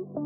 Goedemorgen, 0.00 0.24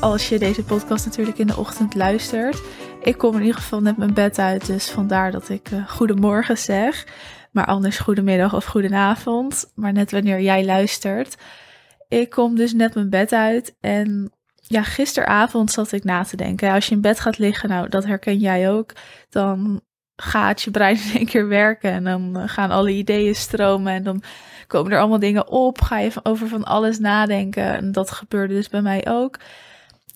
als 0.00 0.28
je 0.28 0.38
deze 0.38 0.64
podcast 0.64 1.04
natuurlijk 1.04 1.38
in 1.38 1.46
de 1.46 1.56
ochtend 1.56 1.94
luistert. 1.94 2.62
Ik 3.02 3.18
kom 3.18 3.34
in 3.34 3.40
ieder 3.40 3.54
geval 3.54 3.80
net 3.80 3.96
mijn 3.96 4.14
bed 4.14 4.38
uit, 4.38 4.66
dus 4.66 4.90
vandaar 4.90 5.30
dat 5.30 5.48
ik 5.48 5.70
uh, 5.70 5.88
goedemorgen 5.88 6.58
zeg. 6.58 7.06
Maar 7.50 7.66
anders 7.66 7.98
goedemiddag 7.98 8.54
of 8.54 8.64
goedenavond, 8.64 9.72
maar 9.74 9.92
net 9.92 10.10
wanneer 10.10 10.40
jij 10.40 10.64
luistert. 10.64 11.36
Ik 12.08 12.30
kom 12.30 12.56
dus 12.56 12.72
net 12.72 12.94
mijn 12.94 13.10
bed 13.10 13.32
uit 13.32 13.76
en 13.80 14.32
ja, 14.60 14.82
gisteravond 14.82 15.70
zat 15.70 15.92
ik 15.92 16.04
na 16.04 16.24
te 16.24 16.36
denken. 16.36 16.72
Als 16.72 16.86
je 16.86 16.94
in 16.94 17.00
bed 17.00 17.20
gaat 17.20 17.38
liggen, 17.38 17.68
nou 17.68 17.88
dat 17.88 18.04
herken 18.04 18.38
jij 18.38 18.70
ook, 18.70 18.92
dan 19.28 19.80
gaat 20.16 20.62
je 20.62 20.70
brein 20.70 20.96
in 20.96 21.16
één 21.16 21.26
keer 21.26 21.48
werken 21.48 21.90
en 21.90 22.04
dan 22.04 22.36
eh, 22.36 22.42
gaan 22.46 22.70
alle 22.70 22.90
ideeën 22.90 23.34
stromen 23.34 23.92
en 23.92 24.02
dan 24.02 24.22
komen 24.66 24.92
er 24.92 24.98
allemaal 24.98 25.18
dingen 25.18 25.48
op, 25.48 25.80
ga 25.80 25.98
je 25.98 26.10
over 26.22 26.48
van 26.48 26.64
alles 26.64 26.98
nadenken 26.98 27.74
en 27.74 27.92
dat 27.92 28.10
gebeurde 28.10 28.54
dus 28.54 28.68
bij 28.68 28.82
mij 28.82 29.06
ook. 29.08 29.38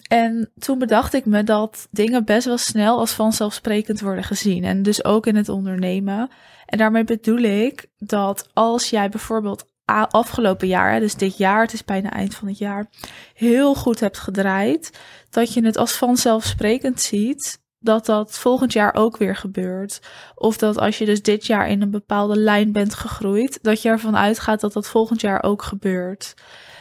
En 0.08 0.50
toen 0.58 0.78
bedacht 0.78 1.14
ik 1.14 1.24
me 1.24 1.44
dat 1.44 1.88
dingen 1.90 2.24
best 2.24 2.46
wel 2.46 2.58
snel 2.58 2.98
als 2.98 3.12
vanzelfsprekend 3.12 4.00
worden 4.00 4.24
gezien 4.24 4.64
en 4.64 4.82
dus 4.82 5.04
ook 5.04 5.26
in 5.26 5.36
het 5.36 5.48
ondernemen. 5.48 6.30
En 6.66 6.78
daarmee 6.78 7.04
bedoel 7.04 7.38
ik 7.38 7.86
dat 7.98 8.48
als 8.52 8.90
jij 8.90 9.08
bijvoorbeeld 9.08 9.69
afgelopen 9.90 10.68
jaar, 10.68 11.00
dus 11.00 11.14
dit 11.14 11.36
jaar, 11.36 11.62
het 11.62 11.72
is 11.72 11.84
bijna 11.84 12.10
eind 12.10 12.34
van 12.34 12.48
het 12.48 12.58
jaar, 12.58 12.86
heel 13.34 13.74
goed 13.74 14.00
hebt 14.00 14.18
gedraaid, 14.18 15.00
dat 15.30 15.54
je 15.54 15.64
het 15.64 15.76
als 15.76 15.92
vanzelfsprekend 15.92 17.00
ziet 17.00 17.60
dat 17.80 18.06
dat 18.06 18.38
volgend 18.38 18.72
jaar 18.72 18.94
ook 18.94 19.16
weer 19.16 19.36
gebeurt. 19.36 20.00
Of 20.34 20.56
dat 20.56 20.78
als 20.78 20.98
je 20.98 21.04
dus 21.04 21.22
dit 21.22 21.46
jaar 21.46 21.68
in 21.68 21.82
een 21.82 21.90
bepaalde 21.90 22.36
lijn 22.36 22.72
bent 22.72 22.94
gegroeid, 22.94 23.58
dat 23.62 23.82
je 23.82 23.88
ervan 23.88 24.16
uitgaat 24.16 24.60
dat 24.60 24.72
dat 24.72 24.88
volgend 24.88 25.20
jaar 25.20 25.42
ook 25.42 25.62
gebeurt. 25.62 26.34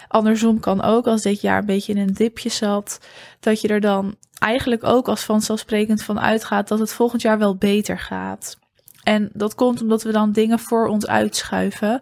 Andersom 0.07 0.59
kan 0.59 0.81
ook 0.81 1.07
als 1.07 1.21
dit 1.21 1.41
jaar 1.41 1.59
een 1.59 1.65
beetje 1.65 1.93
in 1.93 1.99
een 1.99 2.13
dipje 2.13 2.49
zat, 2.49 2.99
dat 3.39 3.61
je 3.61 3.67
er 3.67 3.81
dan 3.81 4.15
eigenlijk 4.39 4.83
ook 4.83 5.07
als 5.07 5.23
vanzelfsprekend 5.23 6.03
van 6.03 6.19
uitgaat 6.19 6.67
dat 6.67 6.79
het 6.79 6.93
volgend 6.93 7.21
jaar 7.21 7.37
wel 7.37 7.55
beter 7.55 7.99
gaat. 7.99 8.57
En 9.03 9.29
dat 9.33 9.55
komt 9.55 9.81
omdat 9.81 10.03
we 10.03 10.11
dan 10.11 10.31
dingen 10.31 10.59
voor 10.59 10.87
ons 10.87 11.07
uitschuiven. 11.07 12.01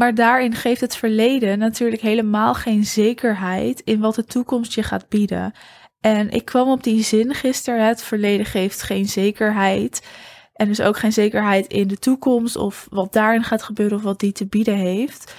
Maar 0.00 0.14
daarin 0.14 0.54
geeft 0.54 0.80
het 0.80 0.96
verleden 0.96 1.58
natuurlijk 1.58 2.02
helemaal 2.02 2.54
geen 2.54 2.84
zekerheid 2.84 3.80
in 3.80 4.00
wat 4.00 4.14
de 4.14 4.24
toekomst 4.24 4.74
je 4.74 4.82
gaat 4.82 5.08
bieden. 5.08 5.52
En 6.00 6.30
ik 6.30 6.44
kwam 6.44 6.68
op 6.68 6.82
die 6.82 7.02
zin 7.02 7.34
gisteren: 7.34 7.86
het 7.86 8.02
verleden 8.02 8.46
geeft 8.46 8.82
geen 8.82 9.08
zekerheid. 9.08 10.06
En 10.52 10.66
dus 10.66 10.80
ook 10.80 10.98
geen 10.98 11.12
zekerheid 11.12 11.66
in 11.66 11.88
de 11.88 11.98
toekomst 11.98 12.56
of 12.56 12.86
wat 12.90 13.12
daarin 13.12 13.44
gaat 13.44 13.62
gebeuren 13.62 13.96
of 13.96 14.02
wat 14.02 14.20
die 14.20 14.32
te 14.32 14.46
bieden 14.46 14.76
heeft. 14.76 15.34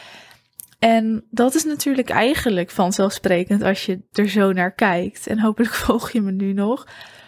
En 0.79 1.25
dat 1.29 1.55
is 1.55 1.63
natuurlijk 1.63 2.09
eigenlijk 2.09 2.71
vanzelfsprekend 2.71 3.61
als 3.63 3.85
je 3.85 4.01
er 4.11 4.29
zo 4.29 4.51
naar 4.53 4.73
kijkt. 4.73 5.27
En 5.27 5.39
hopelijk 5.39 5.73
volg 5.83 6.11
je 6.11 6.21
me 6.21 6.31
nu 6.31 6.53
nog. 6.53 6.87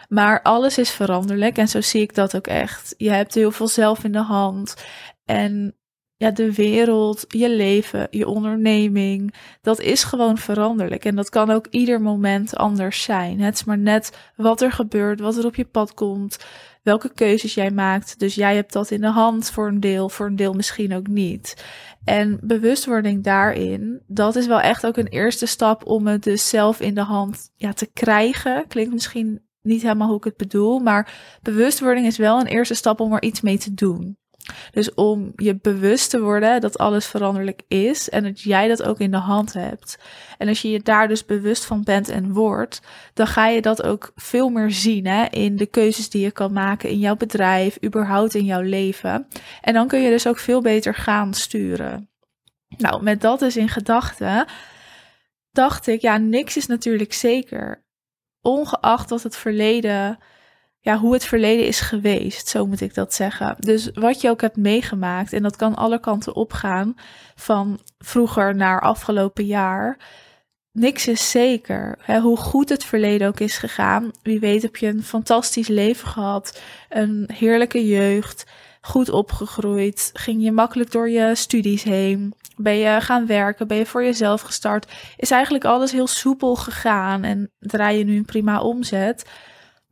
Maar 0.10 0.42
alles 0.42 0.78
is 0.78 0.92
veranderlijk 0.92 1.58
en 1.58 1.68
zo 1.68 1.82
zie 1.82 2.02
ik 2.02 2.16
dat 2.16 2.36
ook 2.36 2.48
echt. 2.48 2.94
Je 2.98 3.12
hebt 3.12 3.34
heel 3.34 3.52
veel 3.52 3.68
zelf 3.68 4.04
in 4.04 4.12
de 4.12 4.24
hand. 4.24 4.76
En 5.26 5.76
ja, 6.24 6.32
de 6.32 6.54
wereld, 6.54 7.26
je 7.28 7.50
leven, 7.50 8.08
je 8.10 8.28
onderneming, 8.28 9.34
dat 9.62 9.80
is 9.80 10.04
gewoon 10.04 10.38
veranderlijk. 10.38 11.06
En 11.06 11.16
dat 11.16 11.30
kan 11.30 11.52
ook 11.52 11.68
ieder 11.70 12.02
moment 12.02 12.56
anders 12.56 13.04
zijn. 13.04 13.40
Het 13.40 13.54
is 13.54 13.64
maar 13.64 13.78
net 13.78 14.18
wat 14.36 14.62
er 14.62 14.72
gebeurt, 14.72 15.20
wat 15.20 15.38
er 15.38 15.46
op 15.46 15.56
je 15.56 15.66
pad 15.66 15.94
komt, 15.94 16.46
welke 16.84 17.14
keuzes 17.14 17.54
jij 17.54 17.72
maakt. 17.72 18.20
Dus 18.20 18.36
jij 18.36 18.56
hebt 18.56 18.74
dat 18.74 18.92
in 18.92 19.02
de 19.02 19.10
hand 19.10 19.52
voor 19.52 19.68
een 19.68 19.80
deel, 19.80 20.10
voor 20.10 20.26
een 20.26 20.36
deel 20.36 20.54
misschien 20.54 20.94
ook 20.94 21.08
niet. 21.08 21.64
En 22.04 22.40
bewustwording 22.42 23.24
daarin, 23.24 24.02
dat 24.08 24.36
is 24.36 24.48
wel 24.48 24.62
echt 24.62 24.86
ook 24.86 24.98
een 24.98 25.08
eerste 25.08 25.46
stap 25.46 25.86
om 25.86 26.08
het 26.08 26.24
dus 26.24 26.50
zelf 26.50 26.80
in 26.80 26.94
de 26.94 27.04
hand 27.04 27.50
ja, 27.56 27.74
te 27.74 27.90
krijgen. 27.94 28.68
Klinkt 28.68 28.94
misschien 28.94 29.42
niet 29.62 29.82
helemaal 29.82 30.08
hoe 30.08 30.18
ik 30.18 30.24
het 30.24 30.38
bedoel, 30.38 30.80
maar 30.80 31.14
bewustwording 31.42 32.06
is 32.06 32.18
wel 32.18 32.40
een 32.40 32.48
eerste 32.48 32.74
stap 32.74 33.00
om 33.00 33.14
er 33.14 33.24
iets 33.24 33.42
mee 33.42 33.58
te 33.58 33.74
doen. 33.74 34.18
Dus 34.72 34.94
om 34.94 35.32
je 35.36 35.56
bewust 35.56 36.10
te 36.10 36.22
worden 36.22 36.62
dat 36.62 36.78
alles 36.78 37.06
veranderlijk 37.06 37.62
is 37.68 38.10
en 38.10 38.24
dat 38.24 38.42
jij 38.42 38.68
dat 38.68 38.84
ook 38.84 39.00
in 39.00 39.12
de 39.12 39.18
hand 39.18 39.54
hebt. 39.54 39.98
En 40.38 40.48
als 40.48 40.62
je 40.62 40.70
je 40.70 40.80
daar 40.80 41.08
dus 41.08 41.26
bewust 41.26 41.66
van 41.66 41.84
bent 41.84 42.10
en 42.10 42.34
wordt, 42.34 42.82
dan 43.14 43.28
ga 43.28 43.48
je 43.48 43.62
dat 43.62 43.84
ook 43.84 44.12
veel 44.16 44.50
meer 44.50 44.72
zien 44.72 45.06
hè, 45.06 45.26
in 45.26 45.56
de 45.56 45.66
keuzes 45.66 46.10
die 46.10 46.22
je 46.22 46.32
kan 46.32 46.54
maken 46.54 46.90
in 46.90 47.00
jouw 47.00 47.16
bedrijf, 47.16 47.78
überhaupt 47.84 48.34
in 48.34 48.46
jouw 48.46 48.62
leven. 48.62 49.28
En 49.62 49.74
dan 49.74 49.88
kun 49.88 50.02
je 50.02 50.10
dus 50.10 50.28
ook 50.28 50.40
veel 50.40 50.62
beter 50.62 50.96
gaan 50.96 51.34
sturen. 51.34 52.10
Nou, 52.78 53.04
met 53.04 53.22
dat 53.22 53.40
dus 53.40 53.58
in 53.58 53.70
gedachten, 53.70 54.46
dacht 55.52 55.88
ik, 55.88 56.02
ja, 56.02 56.18
niks 56.18 56.58
is 56.58 56.68
natuurlijk 56.68 57.14
zeker. 57.14 57.86
Ongeacht 58.42 59.10
wat 59.10 59.24
het 59.24 59.36
verleden 59.36 60.20
ja, 60.84 60.98
hoe 60.98 61.14
het 61.14 61.26
verleden 61.26 61.68
is 61.68 61.80
geweest, 61.80 62.48
zo 62.48 62.66
moet 62.66 62.82
ik 62.82 62.94
dat 62.94 63.14
zeggen. 63.14 63.56
Dus 63.60 63.90
wat 63.94 64.22
je 64.22 64.30
ook 64.30 64.42
hebt 64.42 64.58
meegemaakt, 64.58 65.34
en 65.34 65.44
dat 65.44 65.56
kan 65.56 65.76
alle 65.76 66.00
kanten 66.00 66.36
opgaan, 66.36 66.96
van 67.36 67.80
vroeger 67.98 68.56
naar 68.56 68.82
afgelopen 68.82 69.46
jaar. 69.46 69.98
Niks 70.72 71.08
is 71.08 71.32
zeker. 71.32 71.98
Hè, 72.02 72.20
hoe 72.20 72.38
goed 72.38 72.70
het 72.70 72.84
verleden 72.84 73.28
ook 73.28 73.40
is 73.40 73.58
gegaan. 73.58 74.12
Wie 74.22 74.40
weet 74.40 74.62
heb 74.62 74.76
je 74.76 74.88
een 74.88 75.04
fantastisch 75.04 75.68
leven 75.68 76.08
gehad, 76.08 76.62
een 76.90 77.30
heerlijke 77.34 77.88
jeugd, 77.88 78.46
goed 78.82 79.10
opgegroeid, 79.10 80.10
ging 80.14 80.44
je 80.44 80.52
makkelijk 80.52 80.92
door 80.92 81.10
je 81.10 81.36
studies 81.36 81.84
heen, 81.84 82.34
ben 82.56 82.76
je 82.78 83.02
gaan 83.02 83.26
werken, 83.26 83.68
ben 83.68 83.78
je 83.78 83.86
voor 83.86 84.04
jezelf 84.04 84.42
gestart, 84.42 84.92
is 85.18 85.32
eigenlijk 85.32 85.66
alles 85.66 85.92
heel 85.92 86.08
soepel 86.08 86.56
gegaan 86.56 87.24
en 87.24 87.52
draai 87.60 87.98
je 87.98 88.04
nu 88.04 88.18
een 88.18 88.26
prima 88.26 88.62
omzet. 88.62 89.26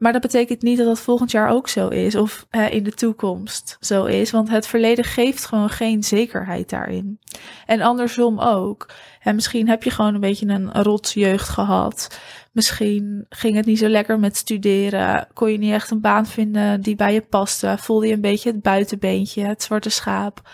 Maar 0.01 0.11
dat 0.11 0.21
betekent 0.21 0.61
niet 0.61 0.77
dat 0.77 0.85
dat 0.87 0.99
volgend 0.99 1.31
jaar 1.31 1.49
ook 1.49 1.67
zo 1.67 1.87
is 1.87 2.15
of 2.15 2.47
in 2.69 2.83
de 2.83 2.91
toekomst 2.91 3.77
zo 3.79 4.05
is, 4.05 4.31
want 4.31 4.49
het 4.49 4.67
verleden 4.67 5.03
geeft 5.03 5.45
gewoon 5.45 5.69
geen 5.69 6.03
zekerheid 6.03 6.69
daarin. 6.69 7.19
En 7.65 7.81
andersom 7.81 8.39
ook. 8.39 8.89
En 9.19 9.35
misschien 9.35 9.69
heb 9.69 9.83
je 9.83 9.89
gewoon 9.89 10.13
een 10.13 10.19
beetje 10.19 10.47
een 10.47 10.71
rot 10.71 11.11
jeugd 11.11 11.49
gehad. 11.49 12.19
Misschien 12.51 13.25
ging 13.29 13.55
het 13.55 13.65
niet 13.65 13.77
zo 13.77 13.87
lekker 13.87 14.19
met 14.19 14.37
studeren. 14.37 15.27
Kon 15.33 15.51
je 15.51 15.57
niet 15.57 15.73
echt 15.73 15.91
een 15.91 16.01
baan 16.01 16.25
vinden 16.25 16.81
die 16.81 16.95
bij 16.95 17.13
je 17.13 17.21
paste. 17.21 17.75
Voelde 17.79 18.07
je 18.07 18.13
een 18.13 18.21
beetje 18.21 18.51
het 18.51 18.61
buitenbeentje, 18.61 19.43
het 19.43 19.63
zwarte 19.63 19.89
schaap. 19.89 20.49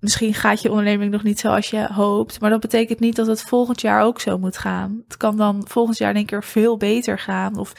Misschien 0.00 0.34
gaat 0.34 0.62
je 0.62 0.70
onderneming 0.70 1.12
nog 1.12 1.22
niet 1.22 1.40
zoals 1.40 1.70
je 1.70 1.86
hoopt. 1.92 2.40
Maar 2.40 2.50
dat 2.50 2.60
betekent 2.60 3.00
niet 3.00 3.16
dat 3.16 3.26
het 3.26 3.42
volgend 3.42 3.80
jaar 3.80 4.02
ook 4.02 4.20
zo 4.20 4.38
moet 4.38 4.58
gaan. 4.58 5.02
Het 5.08 5.16
kan 5.16 5.36
dan 5.36 5.64
volgend 5.68 5.98
jaar 5.98 6.10
in 6.10 6.16
één 6.16 6.26
keer 6.26 6.44
veel 6.44 6.76
beter 6.76 7.18
gaan. 7.18 7.58
Of 7.58 7.72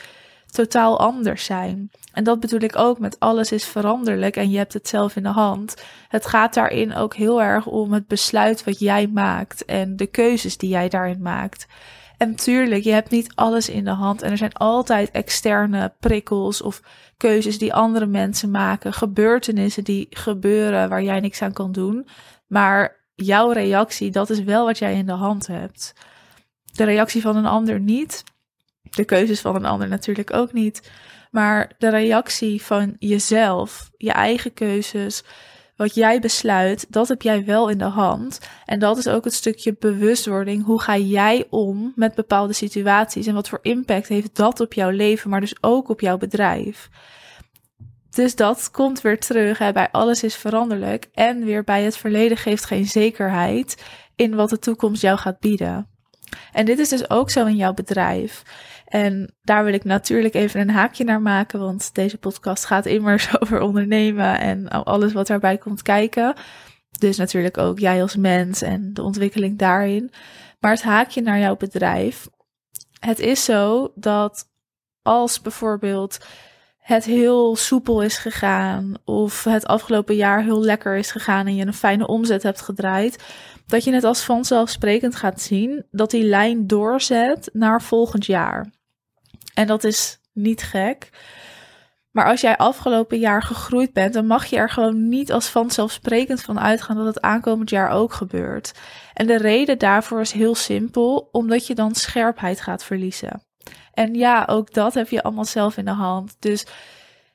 totaal 0.52 1.00
anders 1.00 1.46
zijn. 1.46 1.92
En 2.14 2.24
dat 2.24 2.40
bedoel 2.40 2.62
ik 2.62 2.76
ook 2.76 3.00
met 3.00 3.20
alles 3.20 3.52
is 3.52 3.66
veranderlijk 3.66 4.36
en 4.36 4.50
je 4.50 4.58
hebt 4.58 4.74
het 4.74 4.88
zelf 4.88 5.16
in 5.16 5.24
de 5.24 5.30
hand. 5.30 5.84
Het 6.08 6.26
gaat 6.26 6.54
daarin 6.54 6.96
ook 6.96 7.16
heel 7.16 7.42
erg 7.42 7.66
om 7.66 7.94
het 7.94 8.08
besluit 8.08 8.64
wat 8.64 8.80
jij 8.80 9.08
maakt 9.08 9.66
en 9.66 9.96
de 9.96 10.08
keuzes 10.08 10.58
die 10.58 10.70
jij 10.70 10.90
daarin 10.90 11.22
maakt. 11.22 11.68
En 12.18 12.36
tuurlijk, 12.36 12.84
je 12.84 12.92
hebt 12.92 13.10
niet 13.10 13.32
alles 13.36 13.70
in 13.70 13.84
de 13.84 13.92
hand 13.92 14.22
en 14.22 14.32
er 14.32 14.38
zijn 14.38 14.54
altijd 14.54 15.12
externe 15.12 15.94
prikkels 16.00 16.62
of 16.62 16.82
keuzes 17.18 17.58
die 17.58 17.74
andere 17.74 18.06
mensen 18.06 18.52
maken, 18.52 18.94
gebeurtenissen 18.94 19.84
die 19.84 20.08
gebeuren 20.10 20.90
waar 20.90 21.04
jij 21.04 21.20
niks 21.20 21.42
aan 21.42 21.54
kan 21.54 21.72
doen. 21.72 22.08
Maar 22.48 23.06
jouw 23.16 23.52
reactie, 23.52 24.12
dat 24.12 24.30
is 24.30 24.44
wel 24.44 24.66
wat 24.66 24.78
jij 24.78 24.94
in 24.94 25.06
de 25.06 25.12
hand 25.12 25.48
hebt. 25.48 25.94
De 26.74 26.84
reactie 26.84 27.22
van 27.22 27.36
een 27.36 27.46
ander 27.46 27.80
niet 27.80 28.24
de 28.96 29.06
keuzes 29.06 29.42
van 29.42 29.56
een 29.56 29.66
ander 29.66 29.88
natuurlijk 29.88 30.34
ook 30.34 30.54
niet. 30.54 30.92
Maar 31.32 31.72
de 31.78 31.90
reactie 31.90 32.62
van 32.62 32.96
jezelf, 33.00 33.90
je 33.98 34.12
eigen 34.12 34.54
keuzes, 34.54 35.24
wat 35.76 35.96
jij 35.96 36.20
besluit, 36.20 36.86
dat 36.90 37.08
heb 37.08 37.22
jij 37.22 37.46
wel 37.46 37.70
in 37.70 37.78
de 37.78 37.86
hand. 37.86 38.40
En 38.66 38.80
dat 38.80 38.98
is 38.98 39.08
ook 39.08 39.24
het 39.24 39.34
stukje 39.34 39.76
bewustwording. 39.80 40.66
Hoe 40.66 40.82
ga 40.82 40.98
jij 40.98 41.46
om 41.50 41.92
met 41.96 42.16
bepaalde 42.16 42.54
situaties 42.54 43.28
en 43.28 43.34
wat 43.34 43.50
voor 43.50 43.60
impact 43.62 44.08
heeft 44.08 44.36
dat 44.36 44.60
op 44.60 44.74
jouw 44.74 44.90
leven, 44.90 45.30
maar 45.30 45.40
dus 45.40 45.64
ook 45.64 45.90
op 45.90 46.02
jouw 46.02 46.18
bedrijf? 46.18 46.90
Dus 48.10 48.36
dat 48.36 48.72
komt 48.72 49.02
weer 49.02 49.20
terug 49.20 49.58
hè, 49.58 49.72
bij 49.72 49.92
alles 49.92 50.24
is 50.24 50.36
veranderlijk 50.36 51.10
en 51.14 51.46
weer 51.46 51.64
bij 51.64 51.84
het 51.84 51.98
verleden 51.98 52.38
geeft 52.38 52.66
geen 52.66 52.86
zekerheid 52.86 53.84
in 54.16 54.36
wat 54.36 54.50
de 54.50 54.60
toekomst 54.60 55.02
jou 55.02 55.18
gaat 55.18 55.40
bieden. 55.40 55.97
En 56.52 56.66
dit 56.66 56.80
is 56.80 56.90
dus 56.90 57.10
ook 57.10 57.30
zo 57.30 57.46
in 57.46 57.56
jouw 57.56 57.74
bedrijf. 57.74 58.44
En 58.86 59.36
daar 59.42 59.64
wil 59.64 59.74
ik 59.74 59.84
natuurlijk 59.84 60.34
even 60.34 60.60
een 60.60 60.70
haakje 60.70 61.04
naar 61.04 61.22
maken, 61.22 61.60
want 61.60 61.96
deze 61.96 62.18
podcast 62.18 62.66
gaat 62.66 62.86
immers 62.86 63.30
over 63.40 63.62
ondernemen 63.62 64.40
en 64.40 64.68
alles 64.68 65.14
wat 65.14 65.28
daarbij 65.28 65.58
komt 65.58 65.82
kijken. 65.82 66.36
Dus 67.00 67.18
natuurlijk 67.18 67.58
ook 67.58 67.80
jij 67.80 68.02
als 68.02 68.16
mens 68.16 68.62
en 68.62 68.94
de 68.94 69.02
ontwikkeling 69.02 69.58
daarin. 69.58 70.12
Maar 70.60 70.72
het 70.72 70.84
haakje 70.84 71.22
naar 71.22 71.40
jouw 71.40 71.56
bedrijf. 71.56 72.28
Het 73.00 73.20
is 73.20 73.44
zo 73.44 73.92
dat 73.96 74.50
als 75.02 75.42
bijvoorbeeld 75.42 76.26
het 76.88 77.06
heel 77.06 77.56
soepel 77.56 78.02
is 78.02 78.18
gegaan 78.18 78.94
of 79.06 79.44
het 79.44 79.66
afgelopen 79.66 80.16
jaar 80.16 80.44
heel 80.44 80.64
lekker 80.64 80.96
is 80.96 81.12
gegaan 81.12 81.48
en 81.48 81.56
je 81.56 81.66
een 81.66 81.74
fijne 81.74 82.08
omzet 82.08 82.44
hebt 82.44 82.62
gedraaid, 82.62 83.24
dat 83.66 83.84
je 83.84 83.94
het 83.94 84.04
als 84.04 84.22
vanzelfsprekend 84.22 85.16
gaat 85.16 85.42
zien 85.42 85.86
dat 85.92 86.12
die 86.12 86.24
lijn 86.24 86.68
doorzet 86.68 87.50
naar 87.54 87.82
volgend 87.82 88.26
jaar. 88.26 88.72
En 89.54 89.68
dat 89.68 89.84
is 89.84 90.20
niet 90.34 90.64
gek. 90.64 91.10
Maar 92.12 92.26
als 92.26 92.42
jij 92.42 92.58
afgelopen 92.58 93.20
jaar 93.20 93.44
gegroeid 93.44 93.94
bent, 93.94 94.14
dan 94.14 94.28
mag 94.28 94.46
je 94.46 94.58
er 94.58 94.70
gewoon 94.70 95.10
niet 95.10 95.32
als 95.32 95.50
vanzelfsprekend 95.50 96.42
van 96.42 96.60
uitgaan 96.60 96.96
dat 96.96 97.06
het 97.06 97.22
aankomend 97.22 97.70
jaar 97.70 97.90
ook 97.90 98.14
gebeurt. 98.14 98.72
En 99.14 99.28
de 99.28 99.38
reden 99.38 99.78
daarvoor 99.78 100.22
is 100.22 100.32
heel 100.32 100.56
simpel, 100.56 101.30
omdat 101.32 101.68
je 101.68 101.76
dan 101.76 101.96
scherpheid 101.96 102.62
gaat 102.62 102.84
verliezen. 102.84 103.47
En 103.98 104.14
ja, 104.14 104.46
ook 104.50 104.74
dat 104.74 104.94
heb 104.94 105.10
je 105.10 105.24
allemaal 105.24 105.46
zelf 105.46 105.78
in 105.78 105.86
de 105.86 105.92
hand. 105.92 106.36
Dus 106.40 106.66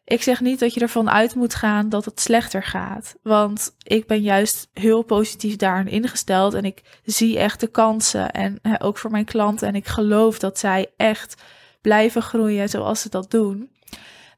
ik 0.04 0.22
zeg 0.22 0.40
niet 0.40 0.58
dat 0.58 0.74
je 0.74 0.80
ervan 0.80 1.10
uit 1.10 1.34
moet 1.34 1.54
gaan 1.54 1.88
dat 1.88 2.04
het 2.04 2.20
slechter 2.20 2.62
gaat. 2.62 3.16
Want 3.22 3.74
ik 3.82 4.06
ben 4.06 4.22
juist 4.22 4.68
heel 4.72 5.02
positief 5.02 5.56
daarin 5.56 5.88
ingesteld. 5.88 6.54
En 6.54 6.64
ik 6.64 7.00
zie 7.04 7.38
echt 7.38 7.60
de 7.60 7.66
kansen. 7.66 8.30
En 8.30 8.60
ook 8.78 8.98
voor 8.98 9.10
mijn 9.10 9.24
klanten. 9.24 9.68
En 9.68 9.74
ik 9.74 9.86
geloof 9.86 10.38
dat 10.38 10.58
zij 10.58 10.90
echt 10.96 11.42
blijven 11.80 12.22
groeien 12.22 12.68
zoals 12.68 13.00
ze 13.00 13.08
dat 13.08 13.30
doen. 13.30 13.70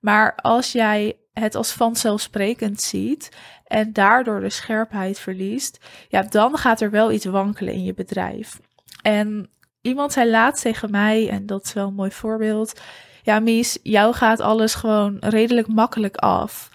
Maar 0.01 0.35
als 0.35 0.73
jij 0.73 1.17
het 1.33 1.55
als 1.55 1.73
vanzelfsprekend 1.73 2.81
ziet 2.81 3.37
en 3.67 3.93
daardoor 3.93 4.41
de 4.41 4.51
scherpheid 4.51 5.19
verliest, 5.19 5.79
ja, 6.09 6.23
dan 6.23 6.57
gaat 6.57 6.81
er 6.81 6.91
wel 6.91 7.13
iets 7.13 7.25
wankelen 7.25 7.75
in 7.75 7.85
je 7.85 7.95
bedrijf. 7.95 8.61
En 9.03 9.49
iemand 9.85 10.13
zei 10.13 10.31
laatst 10.31 10.63
tegen 10.63 10.91
mij, 10.91 11.29
en 11.29 11.47
dat 11.47 11.65
is 11.65 11.73
wel 11.73 11.87
een 11.87 11.95
mooi 11.95 12.11
voorbeeld. 12.11 12.81
Ja, 13.23 13.41
Mies, 13.41 13.79
jou 13.83 14.15
gaat 14.15 14.41
alles 14.41 14.75
gewoon 14.75 15.17
redelijk 15.21 15.67
makkelijk 15.67 16.17
af. 16.17 16.71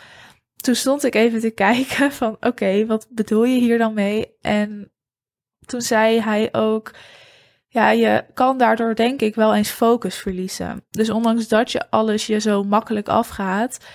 Toen 0.56 0.76
stond 0.76 1.04
ik 1.04 1.16
even 1.16 1.40
te 1.40 1.50
kijken 1.66 2.12
van 2.12 2.38
oké, 2.40 2.86
wat 2.86 3.08
bedoel 3.10 3.44
je 3.44 3.60
hier 3.60 3.78
dan 3.78 3.94
mee? 3.94 4.38
En 4.42 4.92
toen 5.66 5.82
zei 5.82 6.22
hij 6.22 6.50
ook, 6.52 6.92
ja, 7.68 7.90
je 7.90 8.26
kan 8.34 8.58
daardoor 8.58 8.96
denk 8.96 9.22
ik 9.22 9.36
wel 9.36 9.56
eens 9.56 9.70
focus 9.70 10.16
verliezen. 10.16 10.86
Dus 10.90 11.10
ondanks 11.10 11.48
dat 11.48 11.72
je 11.72 11.90
alles 11.90 12.28
je 12.28 12.40
zo 12.40 12.64
makkelijk 12.64 13.08
afgaat, 13.08 13.86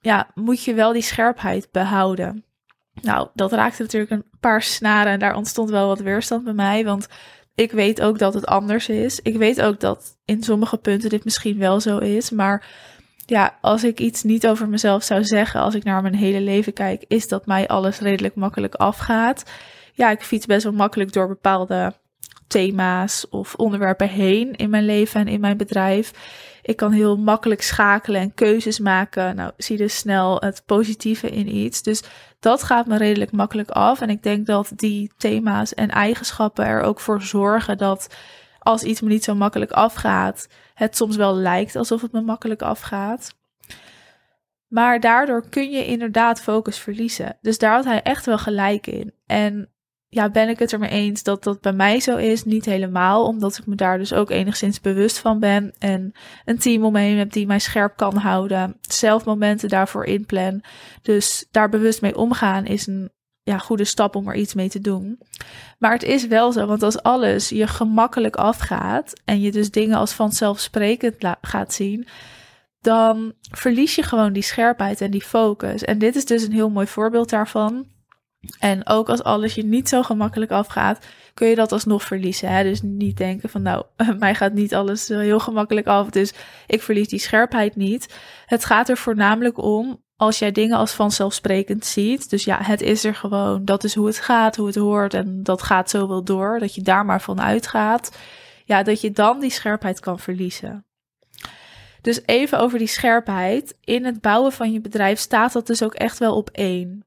ja, 0.00 0.30
moet 0.34 0.64
je 0.64 0.74
wel 0.74 0.92
die 0.92 1.02
scherpheid 1.02 1.68
behouden. 1.72 2.44
Nou, 3.02 3.28
dat 3.34 3.52
raakte 3.52 3.82
natuurlijk 3.82 4.12
een 4.12 4.30
paar 4.40 4.62
snaren 4.62 5.12
en 5.12 5.18
daar 5.18 5.36
ontstond 5.36 5.70
wel 5.70 5.86
wat 5.86 6.00
weerstand 6.00 6.44
bij 6.44 6.52
mij, 6.52 6.84
want 6.84 7.08
ik 7.56 7.72
weet 7.72 8.00
ook 8.02 8.18
dat 8.18 8.34
het 8.34 8.46
anders 8.46 8.88
is. 8.88 9.20
Ik 9.22 9.36
weet 9.36 9.62
ook 9.62 9.80
dat 9.80 10.16
in 10.24 10.42
sommige 10.42 10.76
punten 10.76 11.10
dit 11.10 11.24
misschien 11.24 11.58
wel 11.58 11.80
zo 11.80 11.98
is, 11.98 12.30
maar 12.30 12.66
ja, 13.26 13.58
als 13.60 13.84
ik 13.84 14.00
iets 14.00 14.22
niet 14.22 14.46
over 14.46 14.68
mezelf 14.68 15.02
zou 15.02 15.24
zeggen, 15.24 15.60
als 15.60 15.74
ik 15.74 15.84
naar 15.84 16.02
mijn 16.02 16.14
hele 16.14 16.40
leven 16.40 16.72
kijk, 16.72 17.04
is 17.08 17.28
dat 17.28 17.46
mij 17.46 17.68
alles 17.68 17.98
redelijk 17.98 18.34
makkelijk 18.34 18.74
afgaat. 18.74 19.50
Ja, 19.92 20.10
ik 20.10 20.22
fiets 20.22 20.46
best 20.46 20.64
wel 20.64 20.72
makkelijk 20.72 21.12
door 21.12 21.28
bepaalde 21.28 21.94
thema's 22.56 23.26
of 23.30 23.54
onderwerpen 23.54 24.08
heen 24.08 24.52
in 24.52 24.70
mijn 24.70 24.84
leven 24.84 25.20
en 25.20 25.28
in 25.28 25.40
mijn 25.40 25.56
bedrijf. 25.56 26.12
Ik 26.62 26.76
kan 26.76 26.92
heel 26.92 27.16
makkelijk 27.16 27.62
schakelen 27.62 28.20
en 28.20 28.34
keuzes 28.34 28.78
maken. 28.78 29.36
Nou, 29.36 29.52
zie 29.56 29.76
dus 29.76 29.96
snel 29.96 30.40
het 30.40 30.62
positieve 30.66 31.30
in 31.30 31.56
iets. 31.56 31.82
Dus 31.82 32.02
dat 32.40 32.62
gaat 32.62 32.86
me 32.86 32.96
redelijk 32.96 33.32
makkelijk 33.32 33.70
af. 33.70 34.00
En 34.00 34.10
ik 34.10 34.22
denk 34.22 34.46
dat 34.46 34.72
die 34.76 35.12
thema's 35.16 35.74
en 35.74 35.90
eigenschappen 35.90 36.64
er 36.64 36.82
ook 36.82 37.00
voor 37.00 37.22
zorgen 37.22 37.78
dat 37.78 38.14
als 38.58 38.82
iets 38.82 39.00
me 39.00 39.08
niet 39.08 39.24
zo 39.24 39.34
makkelijk 39.34 39.70
afgaat, 39.70 40.48
het 40.74 40.96
soms 40.96 41.16
wel 41.16 41.34
lijkt 41.34 41.76
alsof 41.76 42.02
het 42.02 42.12
me 42.12 42.20
makkelijk 42.20 42.62
afgaat. 42.62 43.34
Maar 44.68 45.00
daardoor 45.00 45.48
kun 45.48 45.70
je 45.70 45.86
inderdaad 45.86 46.40
focus 46.40 46.78
verliezen. 46.78 47.38
Dus 47.40 47.58
daar 47.58 47.74
had 47.74 47.84
hij 47.84 48.02
echt 48.02 48.26
wel 48.26 48.38
gelijk 48.38 48.86
in. 48.86 49.12
En 49.26 49.70
ja, 50.08 50.30
ben 50.30 50.48
ik 50.48 50.58
het 50.58 50.72
er 50.72 50.78
mee 50.78 50.90
eens 50.90 51.22
dat 51.22 51.44
dat 51.44 51.60
bij 51.60 51.72
mij 51.72 52.00
zo 52.00 52.16
is? 52.16 52.44
Niet 52.44 52.64
helemaal, 52.64 53.26
omdat 53.26 53.58
ik 53.58 53.66
me 53.66 53.74
daar 53.74 53.98
dus 53.98 54.12
ook 54.12 54.30
enigszins 54.30 54.80
bewust 54.80 55.18
van 55.18 55.40
ben. 55.40 55.72
En 55.78 56.12
een 56.44 56.58
team 56.58 56.84
om 56.84 56.92
me 56.92 57.00
heen 57.00 57.18
heb 57.18 57.32
die 57.32 57.46
mij 57.46 57.58
scherp 57.58 57.96
kan 57.96 58.16
houden. 58.16 58.76
Zelf 58.80 59.24
momenten 59.24 59.68
daarvoor 59.68 60.04
inplan. 60.04 60.62
Dus 61.02 61.46
daar 61.50 61.68
bewust 61.68 62.02
mee 62.02 62.16
omgaan 62.16 62.66
is 62.66 62.86
een 62.86 63.10
ja, 63.42 63.58
goede 63.58 63.84
stap 63.84 64.16
om 64.16 64.28
er 64.28 64.34
iets 64.34 64.54
mee 64.54 64.68
te 64.68 64.80
doen. 64.80 65.18
Maar 65.78 65.92
het 65.92 66.02
is 66.02 66.26
wel 66.26 66.52
zo, 66.52 66.66
want 66.66 66.82
als 66.82 67.02
alles 67.02 67.48
je 67.48 67.66
gemakkelijk 67.66 68.36
afgaat 68.36 69.20
en 69.24 69.40
je 69.40 69.52
dus 69.52 69.70
dingen 69.70 69.98
als 69.98 70.12
vanzelfsprekend 70.12 71.16
gaat 71.40 71.72
zien, 71.72 72.06
dan 72.80 73.32
verlies 73.50 73.94
je 73.94 74.02
gewoon 74.02 74.32
die 74.32 74.42
scherpheid 74.42 75.00
en 75.00 75.10
die 75.10 75.24
focus. 75.24 75.84
En 75.84 75.98
dit 75.98 76.16
is 76.16 76.24
dus 76.24 76.42
een 76.42 76.52
heel 76.52 76.70
mooi 76.70 76.86
voorbeeld 76.86 77.30
daarvan. 77.30 77.86
En 78.58 78.86
ook 78.86 79.08
als 79.08 79.22
alles 79.22 79.54
je 79.54 79.64
niet 79.64 79.88
zo 79.88 80.02
gemakkelijk 80.02 80.50
afgaat, 80.50 81.06
kun 81.34 81.48
je 81.48 81.54
dat 81.54 81.72
alsnog 81.72 82.02
verliezen. 82.02 82.48
Hè? 82.48 82.62
Dus 82.62 82.82
niet 82.82 83.16
denken 83.16 83.48
van 83.48 83.62
nou, 83.62 83.84
mij 84.18 84.34
gaat 84.34 84.52
niet 84.52 84.74
alles 84.74 85.08
heel 85.08 85.40
gemakkelijk 85.40 85.86
af, 85.86 86.10
dus 86.10 86.32
ik 86.66 86.82
verlies 86.82 87.08
die 87.08 87.18
scherpheid 87.18 87.76
niet. 87.76 88.14
Het 88.46 88.64
gaat 88.64 88.88
er 88.88 88.96
voornamelijk 88.96 89.62
om 89.62 90.04
als 90.16 90.38
jij 90.38 90.52
dingen 90.52 90.76
als 90.76 90.92
vanzelfsprekend 90.92 91.84
ziet. 91.84 92.30
Dus 92.30 92.44
ja, 92.44 92.58
het 92.62 92.80
is 92.80 93.04
er 93.04 93.14
gewoon, 93.14 93.64
dat 93.64 93.84
is 93.84 93.94
hoe 93.94 94.06
het 94.06 94.20
gaat, 94.20 94.56
hoe 94.56 94.66
het 94.66 94.76
hoort 94.76 95.14
en 95.14 95.42
dat 95.42 95.62
gaat 95.62 95.90
zo 95.90 96.08
wel 96.08 96.24
door, 96.24 96.58
dat 96.58 96.74
je 96.74 96.82
daar 96.82 97.04
maar 97.04 97.20
van 97.20 97.40
uitgaat. 97.40 98.16
Ja, 98.64 98.82
dat 98.82 99.00
je 99.00 99.10
dan 99.10 99.40
die 99.40 99.50
scherpheid 99.50 100.00
kan 100.00 100.18
verliezen. 100.18 100.84
Dus 102.00 102.20
even 102.26 102.58
over 102.58 102.78
die 102.78 102.86
scherpheid. 102.86 103.76
In 103.80 104.04
het 104.04 104.20
bouwen 104.20 104.52
van 104.52 104.72
je 104.72 104.80
bedrijf 104.80 105.18
staat 105.18 105.52
dat 105.52 105.66
dus 105.66 105.82
ook 105.82 105.94
echt 105.94 106.18
wel 106.18 106.36
op 106.36 106.50
één. 106.50 107.04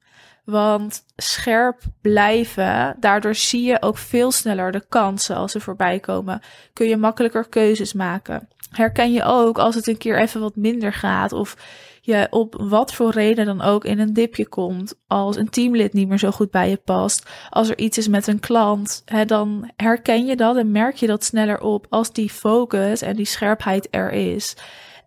Want 0.49 1.03
scherp 1.15 1.81
blijven, 2.01 2.95
daardoor 2.99 3.35
zie 3.35 3.63
je 3.63 3.81
ook 3.81 3.97
veel 3.97 4.31
sneller 4.31 4.71
de 4.71 4.85
kansen 4.89 5.35
als 5.35 5.51
ze 5.51 5.59
voorbij 5.59 5.99
komen. 5.99 6.41
Kun 6.73 6.87
je 6.87 6.97
makkelijker 6.97 7.49
keuzes 7.49 7.93
maken. 7.93 8.47
Herken 8.69 9.11
je 9.11 9.23
ook 9.23 9.57
als 9.57 9.75
het 9.75 9.87
een 9.87 9.97
keer 9.97 10.19
even 10.19 10.41
wat 10.41 10.55
minder 10.55 10.93
gaat 10.93 11.31
of 11.31 11.55
je 12.01 12.27
op 12.29 12.55
wat 12.57 12.93
voor 12.93 13.11
reden 13.11 13.45
dan 13.45 13.61
ook 13.61 13.85
in 13.85 13.99
een 13.99 14.13
dipje 14.13 14.47
komt. 14.47 14.95
Als 15.07 15.35
een 15.35 15.49
teamlid 15.49 15.93
niet 15.93 16.07
meer 16.07 16.19
zo 16.19 16.31
goed 16.31 16.51
bij 16.51 16.69
je 16.69 16.77
past. 16.77 17.29
Als 17.49 17.69
er 17.69 17.77
iets 17.77 17.97
is 17.97 18.07
met 18.07 18.27
een 18.27 18.39
klant, 18.39 19.01
hè, 19.05 19.25
dan 19.25 19.71
herken 19.75 20.25
je 20.25 20.35
dat 20.35 20.57
en 20.57 20.71
merk 20.71 20.95
je 20.95 21.07
dat 21.07 21.23
sneller 21.23 21.61
op 21.61 21.85
als 21.89 22.13
die 22.13 22.29
focus 22.29 23.01
en 23.01 23.15
die 23.15 23.25
scherpheid 23.25 23.87
er 23.91 24.11
is. 24.11 24.56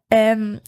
En 0.09 0.63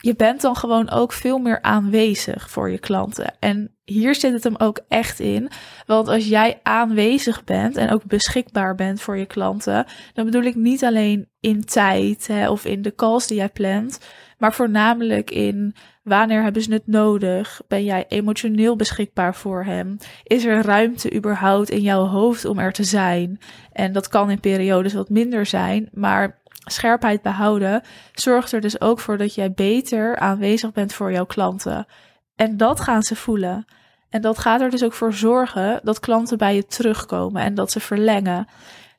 je 0.00 0.16
bent 0.16 0.40
dan 0.40 0.56
gewoon 0.56 0.90
ook 0.90 1.12
veel 1.12 1.38
meer 1.38 1.62
aanwezig 1.62 2.50
voor 2.50 2.70
je 2.70 2.78
klanten. 2.78 3.34
En 3.38 3.74
hier 3.84 4.14
zit 4.14 4.32
het 4.32 4.44
hem 4.44 4.56
ook 4.56 4.80
echt 4.88 5.20
in. 5.20 5.50
Want 5.86 6.08
als 6.08 6.28
jij 6.28 6.60
aanwezig 6.62 7.44
bent 7.44 7.76
en 7.76 7.90
ook 7.90 8.04
beschikbaar 8.04 8.74
bent 8.74 9.00
voor 9.00 9.16
je 9.16 9.26
klanten, 9.26 9.86
dan 10.14 10.24
bedoel 10.24 10.42
ik 10.42 10.54
niet 10.54 10.84
alleen 10.84 11.28
in 11.40 11.64
tijd 11.64 12.26
hè, 12.26 12.50
of 12.50 12.64
in 12.64 12.82
de 12.82 12.94
calls 12.94 13.26
die 13.26 13.36
jij 13.36 13.48
plant, 13.48 14.00
maar 14.38 14.54
voornamelijk 14.54 15.30
in 15.30 15.74
wanneer 16.02 16.42
hebben 16.42 16.62
ze 16.62 16.72
het 16.72 16.86
nodig? 16.86 17.60
Ben 17.68 17.84
jij 17.84 18.04
emotioneel 18.08 18.76
beschikbaar 18.76 19.34
voor 19.34 19.64
hem? 19.64 19.96
Is 20.22 20.44
er 20.44 20.64
ruimte 20.64 21.14
überhaupt 21.14 21.70
in 21.70 21.82
jouw 21.82 22.06
hoofd 22.06 22.44
om 22.44 22.58
er 22.58 22.72
te 22.72 22.84
zijn? 22.84 23.40
En 23.72 23.92
dat 23.92 24.08
kan 24.08 24.30
in 24.30 24.40
periodes 24.40 24.92
wat 24.92 25.08
minder 25.08 25.46
zijn, 25.46 25.88
maar 25.92 26.40
scherpheid 26.68 27.22
behouden 27.22 27.82
zorgt 28.12 28.52
er 28.52 28.60
dus 28.60 28.80
ook 28.80 29.00
voor 29.00 29.18
dat 29.18 29.34
jij 29.34 29.52
beter 29.52 30.16
aanwezig 30.16 30.72
bent 30.72 30.92
voor 30.92 31.12
jouw 31.12 31.26
klanten. 31.26 31.86
En 32.36 32.56
dat 32.56 32.80
gaan 32.80 33.02
ze 33.02 33.16
voelen. 33.16 33.64
En 34.10 34.20
dat 34.20 34.38
gaat 34.38 34.60
er 34.60 34.70
dus 34.70 34.84
ook 34.84 34.92
voor 34.92 35.12
zorgen 35.12 35.80
dat 35.82 36.00
klanten 36.00 36.38
bij 36.38 36.54
je 36.54 36.66
terugkomen 36.66 37.42
en 37.42 37.54
dat 37.54 37.70
ze 37.70 37.80
verlengen. 37.80 38.46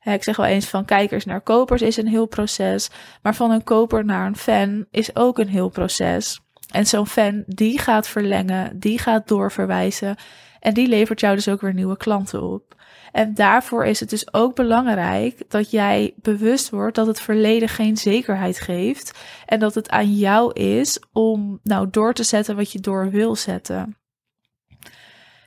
Ik 0.03 0.23
zeg 0.23 0.35
wel 0.35 0.45
eens 0.45 0.65
van 0.65 0.85
kijkers 0.85 1.25
naar 1.25 1.41
kopers 1.41 1.81
is 1.81 1.97
een 1.97 2.07
heel 2.07 2.25
proces, 2.25 2.89
maar 3.21 3.35
van 3.35 3.51
een 3.51 3.63
koper 3.63 4.05
naar 4.05 4.25
een 4.25 4.35
fan 4.35 4.85
is 4.91 5.15
ook 5.15 5.39
een 5.39 5.47
heel 5.47 5.69
proces. 5.69 6.39
En 6.71 6.85
zo'n 6.85 7.07
fan 7.07 7.43
die 7.47 7.79
gaat 7.79 8.07
verlengen, 8.07 8.79
die 8.79 8.99
gaat 8.99 9.27
doorverwijzen 9.27 10.15
en 10.59 10.73
die 10.73 10.87
levert 10.87 11.19
jou 11.19 11.35
dus 11.35 11.47
ook 11.47 11.61
weer 11.61 11.73
nieuwe 11.73 11.97
klanten 11.97 12.43
op. 12.43 12.75
En 13.11 13.33
daarvoor 13.33 13.85
is 13.85 13.99
het 13.99 14.09
dus 14.09 14.33
ook 14.33 14.55
belangrijk 14.55 15.43
dat 15.47 15.71
jij 15.71 16.13
bewust 16.15 16.69
wordt 16.69 16.95
dat 16.95 17.07
het 17.07 17.21
verleden 17.21 17.69
geen 17.69 17.97
zekerheid 17.97 18.59
geeft 18.59 19.19
en 19.45 19.59
dat 19.59 19.75
het 19.75 19.89
aan 19.89 20.15
jou 20.15 20.53
is 20.53 20.99
om 21.13 21.59
nou 21.63 21.87
door 21.91 22.13
te 22.13 22.23
zetten 22.23 22.55
wat 22.55 22.71
je 22.71 22.79
door 22.79 23.09
wil 23.09 23.35
zetten. 23.35 23.97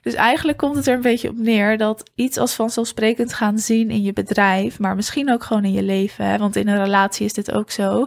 Dus 0.02 0.14
eigenlijk 0.14 0.58
komt 0.58 0.76
het 0.76 0.86
er 0.86 0.94
een 0.94 1.00
beetje 1.00 1.28
op 1.28 1.36
neer 1.36 1.78
dat 1.78 2.10
iets 2.14 2.38
als 2.38 2.54
vanzelfsprekend 2.54 3.34
gaan 3.34 3.58
zien 3.58 3.90
in 3.90 4.02
je 4.02 4.12
bedrijf, 4.12 4.78
maar 4.78 4.94
misschien 4.94 5.32
ook 5.32 5.42
gewoon 5.44 5.64
in 5.64 5.72
je 5.72 5.82
leven, 5.82 6.38
want 6.38 6.56
in 6.56 6.68
een 6.68 6.84
relatie 6.84 7.24
is 7.24 7.32
dit 7.32 7.52
ook 7.52 7.70
zo. 7.70 8.06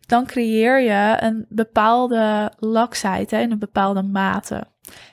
Dan 0.00 0.26
creëer 0.26 0.80
je 0.80 1.16
een 1.20 1.46
bepaalde 1.48 2.52
laksheid 2.58 3.30
hè, 3.30 3.40
in 3.40 3.50
een 3.50 3.58
bepaalde 3.58 4.02
mate. 4.02 4.66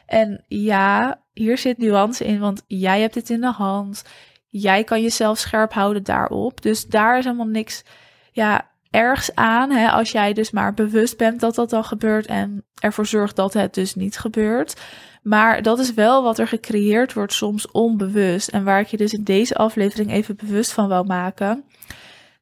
En 0.06 0.44
ja, 0.48 1.22
hier 1.34 1.58
zit 1.58 1.78
nuance 1.78 2.26
in, 2.26 2.40
want 2.40 2.64
jij 2.68 3.02
hebt 3.02 3.16
het 3.16 3.30
in 3.30 3.42
de 3.42 3.52
hand. 3.52 4.04
Jij 4.50 4.84
kan 4.84 5.02
jezelf 5.02 5.38
scherp 5.38 5.74
houden 5.74 6.04
daarop. 6.04 6.62
Dus 6.62 6.86
daar 6.86 7.18
is 7.18 7.24
helemaal 7.24 7.46
niks 7.46 7.84
ja, 8.32 8.70
ergs 8.90 9.36
aan. 9.36 9.72
Hè, 9.72 9.90
als 9.90 10.12
jij 10.12 10.34
dus 10.34 10.52
maar 10.52 10.74
bewust 10.74 11.18
bent 11.18 11.40
dat 11.40 11.56
dat 11.56 11.74
al 11.74 11.84
gebeurt 11.84 12.26
en 12.26 12.66
ervoor 12.80 13.06
zorgt 13.06 13.36
dat 13.36 13.54
het 13.54 13.74
dus 13.74 13.96
niet 13.96 14.18
gebeurt. 14.18 14.82
Maar 15.24 15.62
dat 15.62 15.80
is 15.80 15.94
wel 15.94 16.24
wat 16.24 16.40
er 16.40 16.48
gecreëerd 16.48 17.14
wordt, 17.14 17.34
soms 17.34 17.72
onbewust. 17.72 18.48
En 18.48 18.64
waar 18.64 18.80
ik 18.80 18.88
je 18.88 18.98
dus 18.98 19.14
in 19.14 19.24
deze 19.24 19.56
aflevering 19.56 20.12
even 20.12 20.36
bewust 20.36 20.72
van 20.72 20.88
wou 20.88 21.06
maken. 21.06 21.64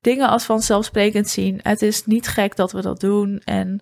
Dingen 0.02 0.30
als 0.30 0.44
vanzelfsprekend 0.44 1.30
zien. 1.30 1.60
Het 1.64 1.82
is 1.82 2.06
niet 2.06 2.28
gek 2.28 2.56
dat 2.56 2.72
we 2.72 2.82
dat 2.82 3.00
doen. 3.00 3.42
En 3.46 3.80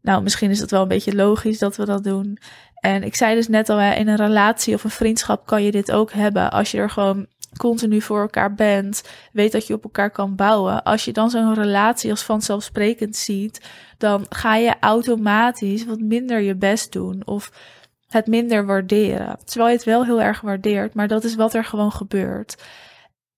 nou, 0.00 0.22
misschien 0.22 0.50
is 0.50 0.60
het 0.60 0.70
wel 0.70 0.82
een 0.82 0.88
beetje 0.88 1.14
logisch 1.14 1.58
dat 1.58 1.76
we 1.76 1.84
dat 1.84 2.04
doen. 2.04 2.38
En 2.84 3.02
ik 3.02 3.14
zei 3.14 3.34
dus 3.34 3.48
net 3.48 3.68
al, 3.68 3.80
in 3.80 4.08
een 4.08 4.16
relatie 4.16 4.74
of 4.74 4.84
een 4.84 4.90
vriendschap 4.90 5.46
kan 5.46 5.62
je 5.62 5.70
dit 5.70 5.92
ook 5.92 6.12
hebben. 6.12 6.50
Als 6.50 6.70
je 6.70 6.78
er 6.78 6.90
gewoon 6.90 7.26
continu 7.56 8.00
voor 8.00 8.20
elkaar 8.20 8.54
bent, 8.54 9.02
weet 9.32 9.52
dat 9.52 9.66
je 9.66 9.74
op 9.74 9.84
elkaar 9.84 10.10
kan 10.10 10.34
bouwen. 10.34 10.82
Als 10.82 11.04
je 11.04 11.12
dan 11.12 11.30
zo'n 11.30 11.54
relatie 11.54 12.10
als 12.10 12.22
vanzelfsprekend 12.22 13.16
ziet, 13.16 13.60
dan 13.98 14.26
ga 14.28 14.56
je 14.56 14.74
automatisch 14.80 15.84
wat 15.84 15.98
minder 15.98 16.40
je 16.40 16.56
best 16.56 16.92
doen 16.92 17.22
of 17.24 17.50
het 18.06 18.26
minder 18.26 18.66
waarderen. 18.66 19.38
Terwijl 19.44 19.70
je 19.70 19.76
het 19.76 19.84
wel 19.84 20.04
heel 20.04 20.22
erg 20.22 20.40
waardeert, 20.40 20.94
maar 20.94 21.08
dat 21.08 21.24
is 21.24 21.34
wat 21.34 21.54
er 21.54 21.64
gewoon 21.64 21.92
gebeurt. 21.92 22.62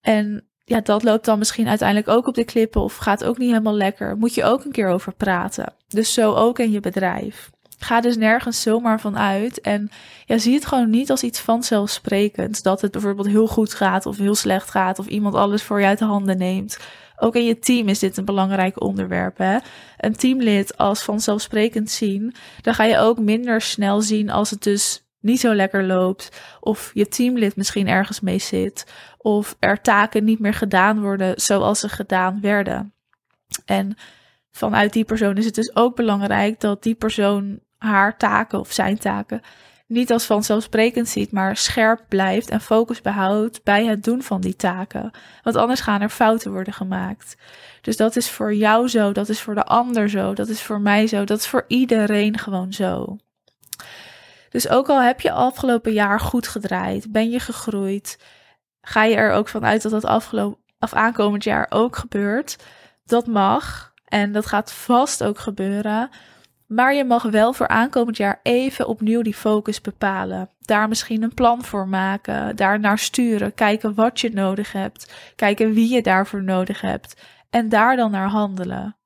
En 0.01 0.49
ja, 0.65 0.81
dat 0.81 1.03
loopt 1.03 1.25
dan 1.25 1.39
misschien 1.39 1.69
uiteindelijk 1.69 2.09
ook 2.09 2.27
op 2.27 2.35
de 2.35 2.45
klippen 2.45 2.81
of 2.81 2.97
gaat 2.97 3.25
ook 3.25 3.39
niet 3.39 3.51
helemaal 3.51 3.77
lekker. 3.77 4.17
Moet 4.17 4.35
je 4.35 4.45
ook 4.45 4.65
een 4.65 4.73
keer 4.73 4.89
over 4.89 5.15
praten. 5.15 5.75
Dus 5.89 6.15
zo 6.15 6.35
ook 6.35 6.59
in 6.59 6.71
je 6.71 6.81
bedrijf. 6.81 7.51
Ga 7.79 8.01
dus 8.01 8.17
nergens 8.17 8.63
zomaar 8.63 9.01
van 9.01 9.19
uit. 9.19 9.61
En 9.61 9.91
ja, 10.25 10.39
zie 10.39 10.55
het 10.55 10.67
gewoon 10.67 10.91
niet 10.91 11.11
als 11.11 11.23
iets 11.23 11.41
vanzelfsprekends. 11.41 12.63
Dat 12.63 12.81
het 12.81 12.93
bijvoorbeeld 12.93 13.27
heel 13.27 13.47
goed 13.47 13.75
gaat 13.75 14.07
of 14.07 14.17
heel 14.17 14.35
slecht 14.35 14.71
gaat. 14.71 14.99
Of 14.99 15.07
iemand 15.07 15.35
alles 15.35 15.63
voor 15.63 15.81
je 15.81 15.87
uit 15.87 15.99
de 15.99 16.05
handen 16.05 16.39
neemt. 16.39 16.79
Ook 17.17 17.35
in 17.35 17.45
je 17.45 17.59
team 17.59 17.89
is 17.89 17.99
dit 17.99 18.17
een 18.17 18.25
belangrijk 18.25 18.83
onderwerp. 18.83 19.39
Hè? 19.39 19.59
Een 19.99 20.17
teamlid 20.17 20.77
als 20.77 21.03
vanzelfsprekend 21.03 21.91
zien. 21.91 22.35
Dan 22.61 22.75
ga 22.75 22.85
je 22.85 22.99
ook 22.99 23.19
minder 23.19 23.61
snel 23.61 24.01
zien 24.01 24.31
als 24.31 24.51
het 24.51 24.63
dus 24.63 25.07
niet 25.21 25.41
zo 25.41 25.55
lekker 25.55 25.85
loopt. 25.85 26.41
Of 26.61 26.91
je 26.95 27.09
teamlid 27.09 27.57
misschien 27.57 27.89
ergens 27.89 28.21
mee 28.21 28.39
zit. 28.39 28.87
Of 29.19 29.57
er 29.59 29.81
taken 29.81 30.25
niet 30.25 30.39
meer 30.39 30.55
gedaan 30.55 31.01
worden 31.01 31.41
zoals 31.41 31.81
ze 31.81 31.89
gedaan 31.89 32.41
werden. 32.41 32.95
En 33.65 33.97
vanuit 34.51 34.93
die 34.93 35.05
persoon 35.05 35.37
is 35.37 35.45
het 35.45 35.55
dus 35.55 35.77
ook 35.77 35.97
belangrijk 35.97 36.61
dat 36.61 36.83
die 36.83 36.95
persoon 36.95 37.61
haar 37.79 38.17
taken 38.17 38.61
of 38.61 38.73
zijn 38.73 38.99
taken 38.99 39.43
niet 39.87 40.13
als 40.13 40.25
vanzelfsprekend 40.25 41.09
ziet, 41.09 41.33
maar 41.33 41.57
scherp 41.57 42.05
blijft 42.09 42.51
en 42.51 42.61
focus 42.61 43.01
behoudt 43.01 43.63
bij 43.63 43.85
het 43.85 44.05
doen 44.05 44.23
van 44.23 44.41
die 44.41 44.57
taken. 44.57 45.11
Want 45.43 45.57
anders 45.57 45.81
gaan 45.81 46.01
er 46.01 46.09
fouten 46.09 46.53
worden 46.53 46.73
gemaakt. 46.73 47.37
Dus 47.81 47.97
dat 47.97 48.17
is 48.17 48.31
voor 48.31 48.55
jou 48.55 48.89
zo, 48.89 49.13
dat 49.13 49.29
is 49.29 49.41
voor 49.41 49.55
de 49.55 49.65
ander 49.65 50.09
zo, 50.09 50.35
dat 50.35 50.49
is 50.49 50.63
voor 50.63 50.81
mij 50.81 51.07
zo, 51.07 51.25
dat 51.25 51.39
is 51.39 51.47
voor 51.47 51.65
iedereen 51.69 52.39
gewoon 52.39 52.73
zo. 52.73 53.17
Dus 54.51 54.69
ook 54.69 54.89
al 54.89 55.03
heb 55.03 55.21
je 55.21 55.33
afgelopen 55.33 55.93
jaar 55.93 56.21
goed 56.21 56.49
gedraaid, 56.49 57.13
ben 57.13 57.31
je 57.31 57.41
gegroeid, 57.41 58.19
ga 58.81 59.05
je 59.05 59.17
er 59.17 59.33
ook 59.33 59.49
vanuit 59.49 59.83
dat 59.83 59.93
dat 59.93 60.05
afgelopen 60.05 60.61
of 60.79 60.95
aankomend 60.95 61.45
jaar 61.45 61.67
ook 61.71 61.97
gebeurt. 61.97 62.57
Dat 63.05 63.27
mag 63.27 63.93
en 64.05 64.33
dat 64.33 64.47
gaat 64.47 64.73
vast 64.73 65.25
ook 65.25 65.39
gebeuren. 65.39 66.11
Maar 66.67 66.95
je 66.95 67.05
mag 67.05 67.23
wel 67.23 67.53
voor 67.53 67.69
aankomend 67.69 68.17
jaar 68.17 68.41
even 68.43 68.89
opnieuw 68.89 69.23
die 69.23 69.35
focus 69.35 69.81
bepalen. 69.81 70.51
Daar 70.61 70.89
misschien 70.89 71.23
een 71.23 71.35
plan 71.35 71.65
voor 71.65 71.89
maken, 71.89 72.57
daar 72.57 72.81
naar 72.81 72.99
sturen, 72.99 73.55
kijken 73.55 73.95
wat 73.95 74.21
je 74.21 74.31
nodig 74.31 74.73
hebt, 74.73 75.15
kijken 75.37 75.73
wie 75.73 75.95
je 75.95 76.03
daarvoor 76.03 76.43
nodig 76.43 76.81
hebt 76.81 77.21
en 77.51 77.69
daar 77.69 77.97
dan 77.97 78.11
naar 78.11 78.29
handelen. 78.29 78.97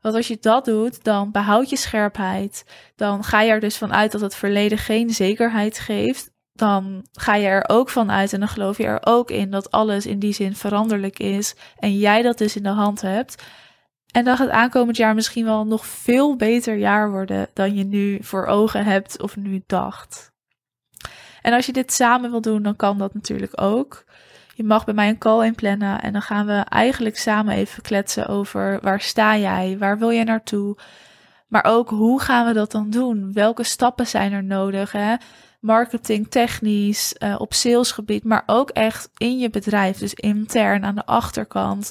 Want 0.00 0.14
als 0.14 0.28
je 0.28 0.38
dat 0.40 0.64
doet, 0.64 1.04
dan 1.04 1.30
behoud 1.30 1.70
je 1.70 1.76
scherpheid. 1.76 2.64
Dan 2.96 3.24
ga 3.24 3.40
je 3.40 3.50
er 3.50 3.60
dus 3.60 3.78
vanuit 3.78 4.12
dat 4.12 4.20
het 4.20 4.34
verleden 4.34 4.78
geen 4.78 5.10
zekerheid 5.10 5.78
geeft. 5.78 6.30
Dan 6.52 7.06
ga 7.12 7.34
je 7.34 7.46
er 7.46 7.64
ook 7.68 7.88
van 7.88 8.10
uit 8.10 8.32
en 8.32 8.38
dan 8.38 8.48
geloof 8.48 8.76
je 8.76 8.84
er 8.84 9.00
ook 9.00 9.30
in 9.30 9.50
dat 9.50 9.70
alles 9.70 10.06
in 10.06 10.18
die 10.18 10.32
zin 10.32 10.54
veranderlijk 10.54 11.18
is 11.18 11.54
en 11.76 11.98
jij 11.98 12.22
dat 12.22 12.38
dus 12.38 12.56
in 12.56 12.62
de 12.62 12.68
hand 12.68 13.00
hebt. 13.00 13.42
En 14.12 14.24
dan 14.24 14.36
gaat 14.36 14.48
aankomend 14.48 14.96
jaar 14.96 15.14
misschien 15.14 15.44
wel 15.44 15.66
nog 15.66 15.86
veel 15.86 16.36
beter 16.36 16.76
jaar 16.76 17.10
worden 17.10 17.48
dan 17.54 17.74
je 17.74 17.84
nu 17.84 18.18
voor 18.22 18.46
ogen 18.46 18.84
hebt 18.84 19.22
of 19.22 19.36
nu 19.36 19.62
dacht. 19.66 20.32
En 21.42 21.52
als 21.52 21.66
je 21.66 21.72
dit 21.72 21.92
samen 21.92 22.30
wil 22.30 22.40
doen, 22.40 22.62
dan 22.62 22.76
kan 22.76 22.98
dat 22.98 23.14
natuurlijk 23.14 23.60
ook. 23.60 24.04
Je 24.54 24.64
mag 24.64 24.84
bij 24.84 24.94
mij 24.94 25.08
een 25.08 25.18
call 25.18 25.46
inplannen 25.46 26.00
en 26.00 26.12
dan 26.12 26.22
gaan 26.22 26.46
we 26.46 26.64
eigenlijk 26.68 27.18
samen 27.18 27.54
even 27.54 27.82
kletsen 27.82 28.26
over 28.26 28.78
waar 28.82 29.00
sta 29.00 29.36
jij, 29.36 29.76
waar 29.78 29.98
wil 29.98 30.10
je 30.10 30.24
naartoe, 30.24 30.76
maar 31.48 31.64
ook 31.64 31.88
hoe 31.88 32.20
gaan 32.20 32.46
we 32.46 32.52
dat 32.52 32.70
dan 32.70 32.90
doen? 32.90 33.32
Welke 33.32 33.64
stappen 33.64 34.06
zijn 34.06 34.32
er 34.32 34.44
nodig? 34.44 34.92
Hè? 34.92 35.14
Marketing, 35.60 36.30
technisch, 36.30 37.14
uh, 37.18 37.34
op 37.38 37.54
salesgebied, 37.54 38.24
maar 38.24 38.42
ook 38.46 38.70
echt 38.70 39.10
in 39.16 39.38
je 39.38 39.50
bedrijf, 39.50 39.98
dus 39.98 40.14
intern 40.14 40.84
aan 40.84 40.94
de 40.94 41.06
achterkant 41.06 41.90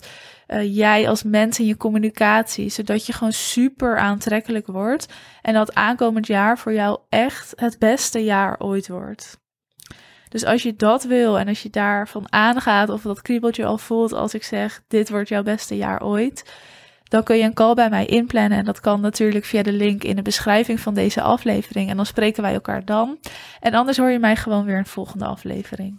uh, 0.50 0.76
jij 0.76 1.10
als 1.10 1.24
mens 1.24 1.60
in 1.60 1.66
je 1.66 1.78
communicatie, 1.78 2.70
zodat 2.70 3.06
je 3.06 3.14
gewoon 3.14 3.34
super 3.34 3.98
aantrekkelijk 3.98 4.68
wordt 4.68 5.14
en 5.42 5.54
dat 5.54 5.76
aankomend 5.76 6.28
jaar 6.28 6.58
voor 6.58 6.74
jou 6.74 7.00
echt 7.10 7.54
het 7.56 7.80
beste 7.80 8.24
jaar 8.24 8.60
ooit 8.60 8.88
wordt. 8.88 9.40
Dus 10.30 10.46
als 10.46 10.64
je 10.64 10.76
dat 10.76 11.04
wil 11.04 11.40
en 11.40 11.48
als 11.48 11.64
je 11.64 11.70
daarvan 11.70 12.26
aangaat 12.30 12.90
of 12.90 13.02
dat 13.02 13.22
kriebeltje 13.22 13.66
al 13.66 13.78
voelt 13.78 14.14
als 14.14 14.34
ik 14.34 14.44
zeg 14.44 14.82
dit 14.88 15.10
wordt 15.10 15.30
jouw 15.30 15.44
beste 15.44 15.78
jaar 15.78 16.04
ooit, 16.04 16.54
dan 17.04 17.24
kun 17.24 17.38
je 17.38 17.44
een 17.44 17.54
call 17.54 17.74
bij 17.74 17.90
mij 17.90 18.06
inplannen 18.06 18.58
en 18.58 18.66
dat 18.66 18.80
kan 18.80 19.02
natuurlijk 19.02 19.46
via 19.46 19.64
de 19.64 19.74
link 19.74 20.04
in 20.04 20.16
de 20.16 20.22
beschrijving 20.22 20.80
van 20.80 20.94
deze 20.94 21.22
aflevering 21.22 21.90
en 21.90 21.96
dan 21.96 22.06
spreken 22.06 22.44
wij 22.44 22.54
elkaar 22.54 22.86
dan. 22.86 23.18
En 23.60 23.74
anders 23.74 23.98
hoor 23.98 24.10
je 24.10 24.20
mij 24.20 24.36
gewoon 24.36 24.66
weer 24.66 24.78
in 24.78 24.84
de 24.84 24.90
volgende 24.90 25.26
aflevering. 25.26 25.98